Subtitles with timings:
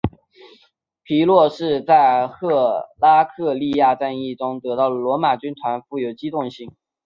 [1.03, 6.75] 皮洛士在赫拉克利亚战役中了解到罗马军团富有机动性。